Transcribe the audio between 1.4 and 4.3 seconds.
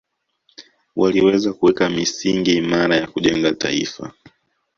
kuweka misingi imara ya kujenga taifa